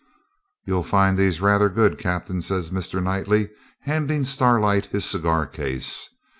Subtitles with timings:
[0.65, 3.03] 'You'll find these rather good, Captain,' says Mr.
[3.03, 3.49] Knightley,
[3.81, 6.09] handing Starlight his cigar case.